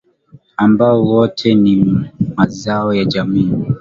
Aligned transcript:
Ambao 0.57 1.03
wote 1.05 1.55
ni 1.55 1.95
mazao 2.37 2.93
ya 2.93 3.05
jamii 3.05 3.53